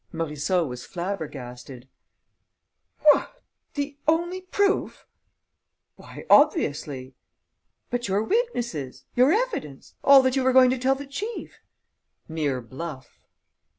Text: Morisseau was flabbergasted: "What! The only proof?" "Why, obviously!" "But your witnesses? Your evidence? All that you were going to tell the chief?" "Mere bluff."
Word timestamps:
Morisseau 0.11 0.65
was 0.65 0.83
flabbergasted: 0.83 1.87
"What! 3.01 3.43
The 3.75 3.99
only 4.07 4.41
proof?" 4.41 5.05
"Why, 5.95 6.25
obviously!" 6.27 7.13
"But 7.91 8.07
your 8.07 8.23
witnesses? 8.23 9.05
Your 9.15 9.31
evidence? 9.31 9.93
All 10.03 10.23
that 10.23 10.35
you 10.35 10.43
were 10.43 10.53
going 10.53 10.71
to 10.71 10.79
tell 10.79 10.95
the 10.95 11.05
chief?" 11.05 11.59
"Mere 12.27 12.61
bluff." 12.61 13.19